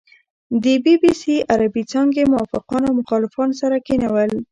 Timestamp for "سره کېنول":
3.61-4.31